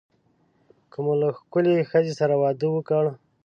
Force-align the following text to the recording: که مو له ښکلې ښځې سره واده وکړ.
که 0.91 0.97
مو 1.03 1.13
له 1.21 1.29
ښکلې 1.37 1.87
ښځې 1.91 2.13
سره 2.19 2.33
واده 2.41 2.67
وکړ. 2.71 3.03